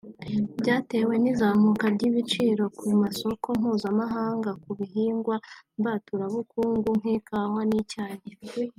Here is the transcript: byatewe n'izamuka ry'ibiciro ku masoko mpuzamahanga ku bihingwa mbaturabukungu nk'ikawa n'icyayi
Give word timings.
byatewe 0.61 1.13
n'izamuka 1.21 1.85
ry'ibiciro 1.95 2.63
ku 2.77 2.85
masoko 3.03 3.47
mpuzamahanga 3.59 4.49
ku 4.63 4.69
bihingwa 4.79 5.35
mbaturabukungu 5.79 6.89
nk'ikawa 6.99 7.61
n'icyayi 7.69 8.29